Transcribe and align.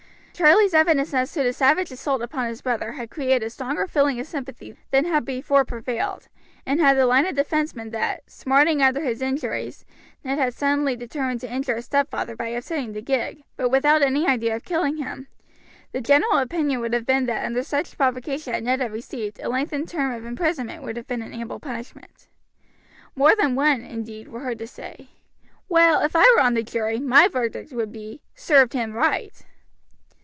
Charlie's 0.33 0.73
evidence 0.73 1.13
as 1.13 1.31
to 1.33 1.43
the 1.43 1.53
savage 1.53 1.91
assault 1.91 2.23
upon 2.23 2.47
his 2.47 2.63
brother 2.63 2.93
had 2.93 3.11
created 3.11 3.45
a 3.45 3.49
stronger 3.51 3.85
feeling 3.85 4.19
of 4.19 4.25
sympathy 4.25 4.75
than 4.89 5.05
had 5.05 5.23
before 5.23 5.63
prevailed, 5.63 6.29
and 6.65 6.79
had 6.79 6.97
the 6.97 7.05
line 7.05 7.27
of 7.27 7.35
defense 7.35 7.73
been 7.73 7.91
that, 7.91 8.23
smarting 8.27 8.81
under 8.81 9.01
his 9.03 9.21
injuries, 9.21 9.85
Ned 10.23 10.39
had 10.39 10.55
suddenly 10.55 10.95
determined 10.95 11.41
to 11.41 11.53
injure 11.53 11.75
his 11.75 11.85
stepfather 11.85 12.35
by 12.35 12.47
upsetting 12.47 12.93
the 12.93 13.03
gig, 13.03 13.43
but 13.55 13.69
without 13.69 14.01
any 14.01 14.25
idea 14.25 14.55
of 14.55 14.65
killing 14.65 14.97
him, 14.97 15.27
the 15.91 16.01
general 16.01 16.39
opinion 16.39 16.79
would 16.79 16.95
have 16.95 17.05
been 17.05 17.27
that 17.27 17.45
under 17.45 17.61
such 17.61 17.95
provocation 17.95 18.55
as 18.55 18.63
Ned 18.63 18.79
had 18.81 18.91
received 18.91 19.39
a 19.41 19.47
lengthened 19.47 19.89
term 19.89 20.11
of 20.11 20.25
imprisonment 20.25 20.81
would 20.81 20.97
have 20.97 21.05
been 21.05 21.21
an 21.21 21.35
ample 21.35 21.59
punishment. 21.59 22.27
More 23.15 23.35
than 23.35 23.53
one, 23.53 23.81
indeed, 23.81 24.27
were 24.27 24.39
heard 24.39 24.57
to 24.57 24.65
say, 24.65 25.09
"Well, 25.69 26.01
if 26.01 26.15
I 26.15 26.25
were 26.35 26.41
on 26.41 26.55
the 26.55 26.63
jury, 26.63 26.97
my 26.99 27.27
verdict 27.27 27.71
would 27.73 27.91
be, 27.91 28.23
Served 28.33 28.73
him 28.73 28.93
right." 28.93 29.39